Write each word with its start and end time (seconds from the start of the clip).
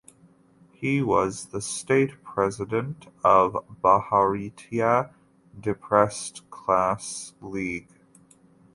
He 0.71 1.03
was 1.03 1.45
the 1.49 1.61
State 1.61 2.23
President 2.23 3.05
of 3.23 3.53
Bharatiya 3.83 5.11
Depressed 5.59 6.49
Class 6.49 7.35
League. 7.39 7.87